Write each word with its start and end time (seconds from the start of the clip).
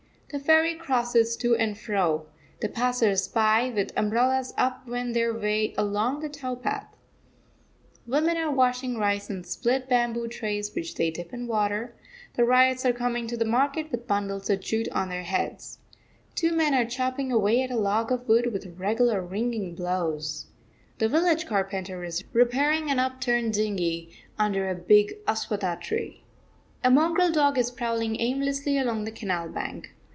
The 0.33 0.39
ferry 0.39 0.75
crosses 0.75 1.35
to 1.41 1.57
and 1.57 1.77
fro, 1.77 2.25
the 2.61 2.69
passers 2.69 3.27
by 3.27 3.69
with 3.75 3.91
umbrellas 3.97 4.53
up 4.57 4.87
wend 4.87 5.13
their 5.13 5.33
way 5.37 5.73
along 5.77 6.21
the 6.21 6.29
tow 6.29 6.55
path, 6.55 6.87
women 8.07 8.37
are 8.37 8.49
washing 8.49 8.97
rice 8.97 9.29
on 9.29 9.41
the 9.41 9.47
split 9.49 9.89
bamboo 9.89 10.29
trays 10.29 10.73
which 10.73 10.95
they 10.95 11.11
dip 11.11 11.33
in 11.33 11.47
the 11.47 11.51
water, 11.51 11.93
the 12.37 12.45
ryots 12.45 12.85
are 12.85 12.93
coming 12.93 13.27
to 13.27 13.35
the 13.35 13.43
market 13.43 13.91
with 13.91 14.07
bundles 14.07 14.49
of 14.49 14.61
jute 14.61 14.87
on 14.93 15.09
their 15.09 15.23
heads. 15.23 15.79
Two 16.33 16.53
men 16.53 16.73
are 16.73 16.85
chopping 16.85 17.29
away 17.33 17.61
at 17.61 17.69
a 17.69 17.75
log 17.75 18.09
of 18.09 18.29
wood 18.29 18.53
with 18.53 18.79
regular, 18.79 19.21
ringing 19.21 19.75
blows. 19.75 20.45
The 20.99 21.09
village 21.09 21.45
carpenter 21.45 22.05
is 22.05 22.23
repairing 22.31 22.89
an 22.89 22.99
upturned 22.99 23.51
dinghy 23.53 24.11
under 24.39 24.69
a 24.69 24.75
big 24.75 25.17
aswatha 25.27 25.77
tree. 25.81 26.23
A 26.85 26.89
mongrel 26.89 27.33
dog 27.33 27.57
is 27.57 27.69
prowling 27.69 28.15
aimlessly 28.21 28.77
along 28.77 29.03
the 29.03 29.11
canal 29.11 29.49
bank. 29.49 29.93